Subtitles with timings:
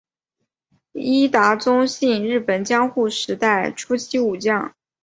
[0.93, 4.73] 伊达宗信日本江户时代初期武将。